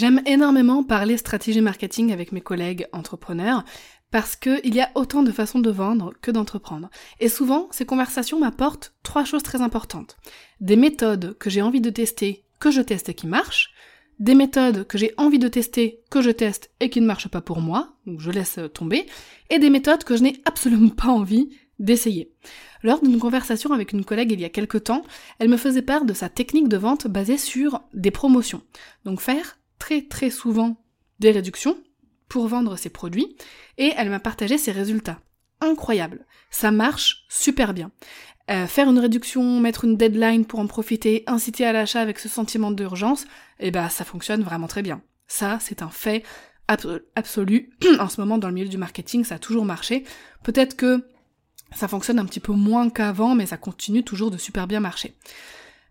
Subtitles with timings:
[0.00, 3.66] J'aime énormément parler stratégie marketing avec mes collègues entrepreneurs
[4.10, 6.88] parce qu'il y a autant de façons de vendre que d'entreprendre.
[7.20, 10.16] Et souvent, ces conversations m'apportent trois choses très importantes.
[10.62, 13.74] Des méthodes que j'ai envie de tester, que je teste et qui marchent,
[14.18, 17.42] des méthodes que j'ai envie de tester, que je teste et qui ne marchent pas
[17.42, 19.04] pour moi, donc je laisse tomber,
[19.50, 22.32] et des méthodes que je n'ai absolument pas envie d'essayer.
[22.82, 25.02] Lors d'une conversation avec une collègue il y a quelque temps,
[25.38, 28.62] elle me faisait part de sa technique de vente basée sur des promotions.
[29.04, 30.76] Donc faire très très souvent
[31.18, 31.76] des réductions
[32.28, 33.36] pour vendre ses produits
[33.76, 35.18] et elle m'a partagé ses résultats.
[35.60, 36.24] Incroyable.
[36.50, 37.90] Ça marche super bien.
[38.50, 42.28] Euh, faire une réduction, mettre une deadline pour en profiter, inciter à l'achat avec ce
[42.28, 43.26] sentiment d'urgence,
[43.58, 45.02] eh ben ça fonctionne vraiment très bien.
[45.26, 46.22] Ça, c'est un fait
[47.14, 47.70] absolu.
[47.98, 50.04] en ce moment, dans le milieu du marketing, ça a toujours marché.
[50.42, 51.04] Peut-être que
[51.72, 55.16] ça fonctionne un petit peu moins qu'avant, mais ça continue toujours de super bien marcher.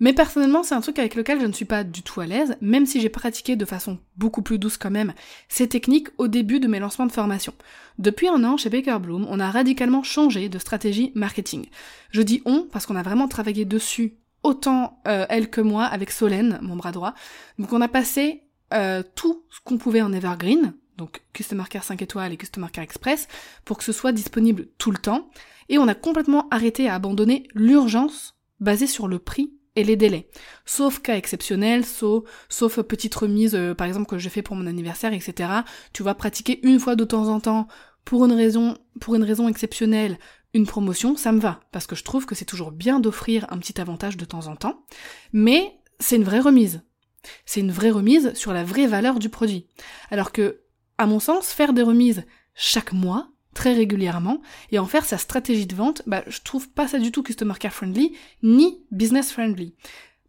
[0.00, 2.56] Mais personnellement, c'est un truc avec lequel je ne suis pas du tout à l'aise,
[2.60, 5.14] même si j'ai pratiqué de façon beaucoup plus douce quand même
[5.48, 7.54] ces techniques au début de mes lancements de formation.
[7.98, 11.66] Depuis un an, chez Baker Bloom, on a radicalement changé de stratégie marketing.
[12.10, 16.10] Je dis on parce qu'on a vraiment travaillé dessus autant euh, elle que moi avec
[16.10, 17.14] Solène, mon bras droit.
[17.58, 18.42] Donc on a passé
[18.74, 22.84] euh, tout ce qu'on pouvait en evergreen, donc Customer Care 5 étoiles et Customer Care
[22.84, 23.28] Express,
[23.64, 25.30] pour que ce soit disponible tout le temps.
[25.68, 30.28] Et on a complètement arrêté à abandonner l'urgence basée sur le prix et les délais.
[30.64, 34.66] Sauf cas exceptionnel, sauf, sauf petite remise, euh, par exemple, que j'ai fait pour mon
[34.66, 35.50] anniversaire, etc.
[35.92, 37.68] Tu vas pratiquer une fois de temps en temps,
[38.04, 40.18] pour une raison, pour une raison exceptionnelle,
[40.54, 41.60] une promotion, ça me va.
[41.72, 44.56] Parce que je trouve que c'est toujours bien d'offrir un petit avantage de temps en
[44.56, 44.84] temps.
[45.32, 46.82] Mais c'est une vraie remise.
[47.44, 49.66] C'est une vraie remise sur la vraie valeur du produit.
[50.10, 50.62] Alors que,
[50.98, 52.24] à mon sens, faire des remises
[52.54, 56.86] chaque mois, très régulièrement et en faire sa stratégie de vente, bah, je trouve pas
[56.86, 58.12] ça du tout customer care friendly
[58.42, 59.74] ni business friendly.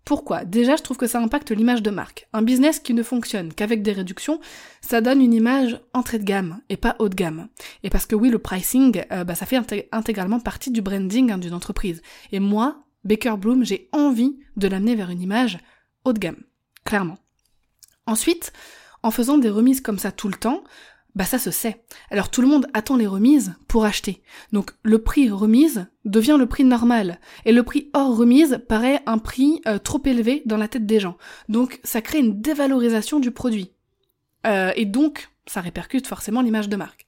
[0.06, 0.46] Pourquoi?
[0.46, 2.30] Déjà, je trouve que ça impacte l'image de marque.
[2.32, 4.40] Un business qui ne fonctionne qu'avec des réductions,
[4.80, 7.50] ça donne une image entrée de gamme et pas haut de gamme.
[7.84, 9.60] Et parce que oui, le pricing, euh, bah, ça fait
[9.92, 12.02] intégralement partie du branding hein, d'une entreprise.
[12.32, 15.60] Et moi, Baker Bloom, j'ai envie de l'amener vers une image
[16.06, 16.42] haut de gamme,
[16.86, 17.18] clairement.
[18.06, 18.54] Ensuite,
[19.04, 20.64] en faisant des remises comme ça tout le temps,
[21.18, 21.84] bah ça se sait.
[22.12, 24.22] Alors tout le monde attend les remises pour acheter.
[24.54, 27.20] Donc le prix remise devient le prix normal.
[27.44, 31.00] Et le prix hors remise paraît un prix euh, trop élevé dans la tête des
[31.00, 31.18] gens.
[31.50, 33.72] Donc ça crée une dévalorisation du produit.
[34.46, 37.07] Euh, et donc ça répercute forcément l'image de marque.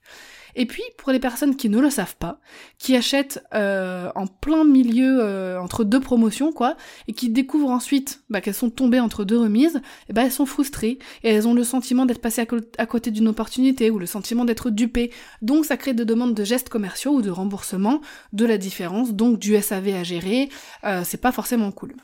[0.56, 2.40] Et puis, pour les personnes qui ne le savent pas,
[2.78, 6.76] qui achètent euh, en plein milieu euh, entre deux promotions, quoi,
[7.08, 9.80] et qui découvrent ensuite bah, qu'elles sont tombées entre deux remises,
[10.12, 12.46] bah, elles sont frustrées et elles ont le sentiment d'être passées
[12.78, 15.10] à, côté d'une opportunité ou le sentiment d'être dupées.
[15.42, 18.00] Donc, ça crée des demandes de gestes commerciaux ou de remboursement
[18.32, 20.48] de la différence, donc du SAV à gérer.
[20.84, 21.94] Euh, c'est pas forcément cool.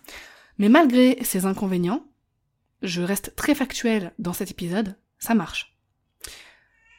[0.58, 2.04] Mais malgré ces inconvénients,
[2.82, 5.75] je reste très factuel dans cet épisode, ça marche.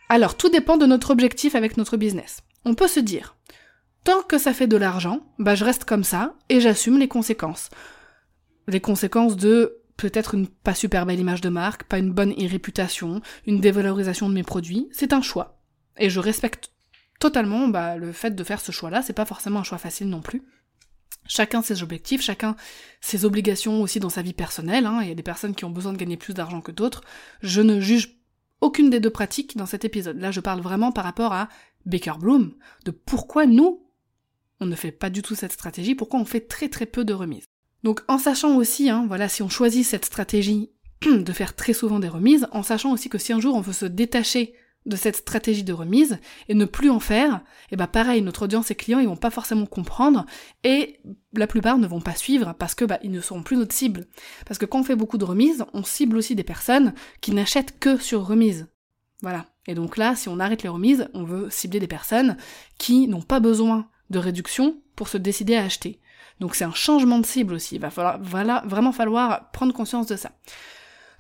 [0.10, 2.42] Alors, tout dépend de notre objectif avec notre business.
[2.66, 3.36] On peut se dire,
[4.04, 7.70] tant que ça fait de l'argent, bah je reste comme ça et j'assume les conséquences.
[8.68, 13.22] Les conséquences de peut-être une pas super belle image de marque, pas une bonne réputation,
[13.46, 15.60] une dévalorisation de mes produits, c'est un choix.
[15.98, 16.72] Et je respecte
[17.20, 20.22] totalement bah, le fait de faire ce choix-là, c'est pas forcément un choix facile non
[20.22, 20.44] plus.
[21.28, 22.56] Chacun ses objectifs, chacun
[23.02, 25.00] ses obligations aussi dans sa vie personnelle, hein.
[25.02, 27.02] il y a des personnes qui ont besoin de gagner plus d'argent que d'autres.
[27.42, 28.17] Je ne juge
[28.62, 30.20] aucune des deux pratiques dans cet épisode.
[30.20, 31.50] Là, je parle vraiment par rapport à
[31.86, 32.54] Baker Bloom,
[32.86, 33.84] de pourquoi nous,
[34.60, 37.14] on ne fait pas du tout cette stratégie, pourquoi on fait très très peu de
[37.14, 37.46] remises.
[37.84, 40.72] Donc en sachant aussi, hein, voilà, si on choisit cette stratégie
[41.06, 43.74] de faire très souvent des remises, en sachant aussi que si un jour on veut
[43.74, 44.54] se détacher
[44.88, 46.18] de cette stratégie de remise
[46.48, 49.08] et ne plus en faire, et eh bah ben, pareil, notre audience et clients ils
[49.08, 50.26] vont pas forcément comprendre
[50.64, 51.02] et
[51.34, 54.06] la plupart ne vont pas suivre parce que bah ils ne seront plus notre cible.
[54.46, 57.78] Parce que quand on fait beaucoup de remises, on cible aussi des personnes qui n'achètent
[57.80, 58.68] que sur remise.
[59.22, 59.46] Voilà.
[59.68, 62.38] Et donc là, si on arrête les remises, on veut cibler des personnes
[62.78, 66.00] qui n'ont pas besoin de réduction pour se décider à acheter.
[66.40, 67.76] Donc c'est un changement de cible aussi.
[67.76, 70.32] Il va falloir, voilà, vraiment falloir prendre conscience de ça.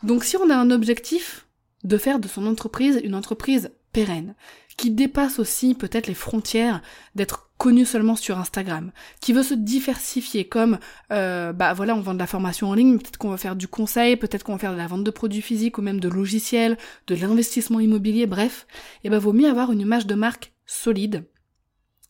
[0.04, 1.47] Donc si on a un objectif
[1.84, 4.36] de faire de son entreprise une entreprise pérenne,
[4.78, 6.82] qui dépasse aussi peut-être les frontières
[7.16, 8.92] d'être connu seulement sur Instagram,
[9.22, 10.78] qui veut se diversifier comme
[11.12, 13.68] euh, bah voilà on vend de la formation en ligne, peut-être qu'on va faire du
[13.68, 16.78] conseil, peut-être qu'on va faire de la vente de produits physiques ou même de logiciels,
[17.08, 18.68] de l'investissement immobilier, bref,
[19.04, 21.26] et ben vaut mieux avoir une image de marque solide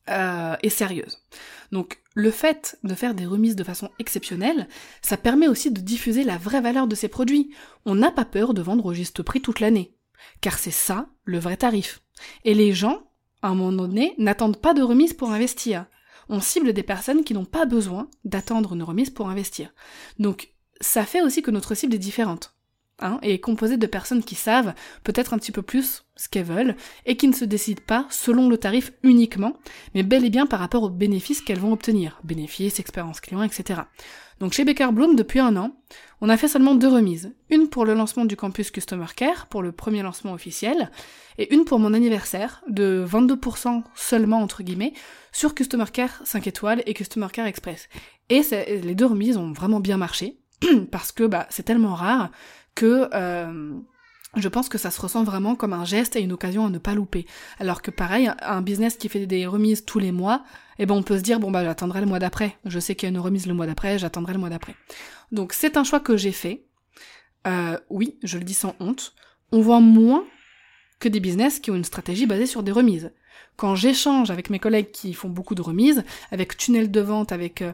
[0.09, 1.23] euh, et sérieuse.
[1.71, 4.67] Donc le fait de faire des remises de façon exceptionnelle,
[5.01, 7.51] ça permet aussi de diffuser la vraie valeur de ces produits.
[7.85, 9.93] On n'a pas peur de vendre au juste prix toute l'année,
[10.41, 12.01] car c'est ça le vrai tarif.
[12.43, 13.03] Et les gens,
[13.41, 15.85] à un moment donné, n'attendent pas de remise pour investir.
[16.29, 19.73] On cible des personnes qui n'ont pas besoin d'attendre une remise pour investir.
[20.19, 22.56] Donc, ça fait aussi que notre cible est différente.
[22.99, 24.73] Hein, et est composée de personnes qui savent
[25.03, 28.49] peut-être un petit peu plus ce qu'elles veulent et qui ne se décident pas selon
[28.49, 29.53] le tarif uniquement,
[29.93, 33.81] mais bel et bien par rapport aux bénéfices qu'elles vont obtenir, bénéfices, expérience client, etc.
[34.39, 35.75] Donc chez Baker Bloom, depuis un an,
[36.21, 37.35] on a fait seulement deux remises.
[37.51, 40.89] Une pour le lancement du campus Customer Care, pour le premier lancement officiel,
[41.37, 44.93] et une pour mon anniversaire, de 22% seulement, entre guillemets,
[45.31, 47.89] sur Customer Care 5 étoiles et Customer Care Express.
[48.29, 50.39] Et les deux remises ont vraiment bien marché,
[50.91, 52.31] parce que bah, c'est tellement rare
[52.77, 53.09] que...
[53.13, 53.73] Euh,
[54.35, 56.77] je pense que ça se ressent vraiment comme un geste et une occasion à ne
[56.77, 57.25] pas louper.
[57.59, 60.43] Alors que pareil, un business qui fait des remises tous les mois,
[60.77, 62.55] eh ben on peut se dire bon bah j'attendrai le mois d'après.
[62.65, 64.75] Je sais qu'il y a une remise le mois d'après, j'attendrai le mois d'après.
[65.31, 66.65] Donc c'est un choix que j'ai fait.
[67.47, 69.15] Euh, oui, je le dis sans honte.
[69.51, 70.23] On voit moins
[70.99, 73.11] que des business qui ont une stratégie basée sur des remises.
[73.55, 77.61] Quand j'échange avec mes collègues qui font beaucoup de remises, avec tunnel de vente, avec
[77.63, 77.73] euh,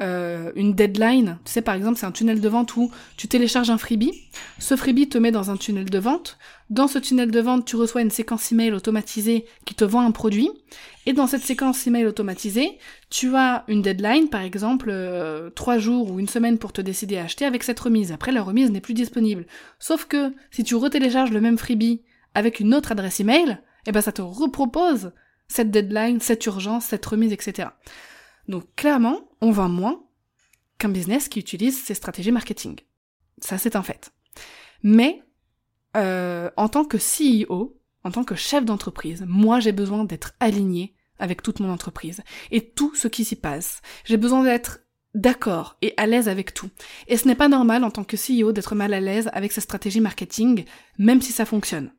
[0.00, 1.38] euh, une deadline.
[1.44, 4.12] Tu sais, par exemple, c'est un tunnel de vente où tu télécharges un freebie.
[4.58, 6.38] Ce freebie te met dans un tunnel de vente.
[6.70, 10.10] Dans ce tunnel de vente, tu reçois une séquence email automatisée qui te vend un
[10.10, 10.50] produit.
[11.06, 12.78] Et dans cette séquence email automatisée,
[13.10, 17.16] tu as une deadline, par exemple, euh, trois jours ou une semaine pour te décider
[17.18, 18.10] à acheter avec cette remise.
[18.10, 19.46] Après, la remise n'est plus disponible.
[19.78, 22.02] Sauf que si tu retélécharges le même freebie
[22.34, 25.12] avec une autre adresse email, eh ben ça te repropose
[25.46, 27.68] cette deadline, cette urgence, cette remise, etc.
[28.48, 30.02] Donc clairement, on vend moins
[30.78, 32.80] qu'un business qui utilise ces stratégies marketing.
[33.38, 34.12] Ça, c'est un fait.
[34.82, 35.22] Mais
[35.96, 40.94] euh, en tant que CEO, en tant que chef d'entreprise, moi, j'ai besoin d'être aligné
[41.18, 43.80] avec toute mon entreprise et tout ce qui s'y passe.
[44.04, 44.80] J'ai besoin d'être
[45.14, 46.70] d'accord et à l'aise avec tout.
[47.06, 49.60] Et ce n'est pas normal en tant que CEO d'être mal à l'aise avec sa
[49.60, 50.64] stratégie marketing,
[50.98, 51.92] même si ça fonctionne.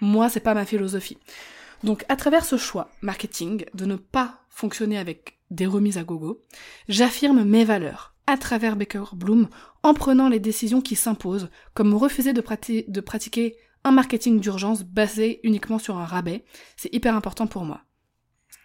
[0.00, 1.18] Moi, c'est pas ma philosophie.
[1.82, 6.42] Donc, à travers ce choix marketing de ne pas fonctionner avec des remises à gogo,
[6.88, 9.48] j'affirme mes valeurs à travers Baker Bloom
[9.82, 12.42] en prenant les décisions qui s'imposent, comme refuser de,
[12.88, 16.44] de pratiquer un marketing d'urgence basé uniquement sur un rabais.
[16.76, 17.82] C'est hyper important pour moi.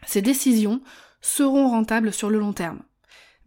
[0.05, 0.81] Ces décisions
[1.21, 2.81] seront rentables sur le long terme.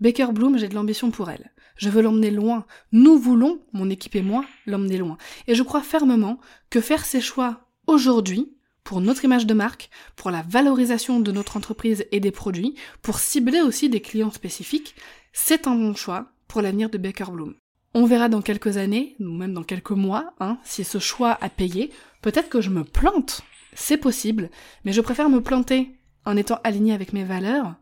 [0.01, 1.53] Baker Bloom, j'ai de l'ambition pour elle.
[1.77, 2.65] Je veux l'emmener loin.
[2.93, 5.19] Nous voulons, mon équipe et moi, l'emmener loin.
[5.47, 6.39] Et je crois fermement
[6.71, 8.56] que faire ces choix aujourd'hui
[8.87, 13.19] pour notre image de marque, pour la valorisation de notre entreprise et des produits, pour
[13.19, 14.95] cibler aussi des clients spécifiques,
[15.33, 17.57] c'est un bon choix pour l'avenir de Baker Bloom.
[17.95, 21.49] On verra dans quelques années, ou même dans quelques mois, hein, si ce choix a
[21.49, 21.91] payé.
[22.23, 23.43] Peut-être que je me plante,
[23.75, 24.51] c'est possible,
[24.85, 25.91] mais je préfère me planter
[26.25, 27.75] en étant aligné avec mes valeurs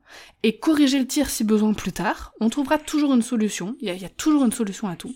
[0.43, 2.33] et corriger le tir si besoin plus tard.
[2.41, 5.15] On trouvera toujours une solution, il y, y a toujours une solution à tout.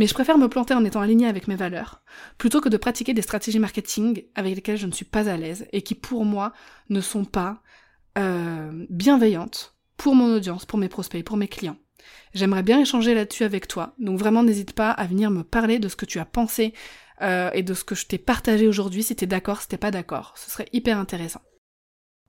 [0.00, 2.00] Mais je préfère me planter en étant aligné avec mes valeurs,
[2.38, 5.66] plutôt que de pratiquer des stratégies marketing avec lesquelles je ne suis pas à l'aise
[5.74, 6.54] et qui pour moi
[6.88, 7.60] ne sont pas
[8.16, 11.76] euh, bienveillantes pour mon audience, pour mes prospects, pour mes clients.
[12.32, 15.88] J'aimerais bien échanger là-dessus avec toi, donc vraiment n'hésite pas à venir me parler de
[15.88, 16.72] ce que tu as pensé
[17.20, 19.90] euh, et de ce que je t'ai partagé aujourd'hui, si t'es d'accord, si t'es pas
[19.90, 20.32] d'accord.
[20.38, 21.42] Ce serait hyper intéressant.